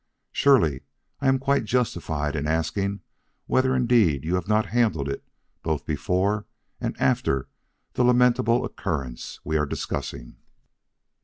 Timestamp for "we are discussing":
9.43-10.37